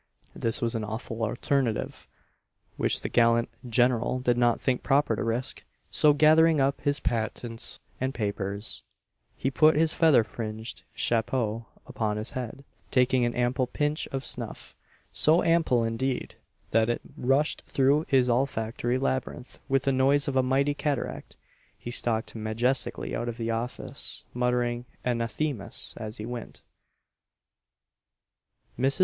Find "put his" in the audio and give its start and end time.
9.51-9.93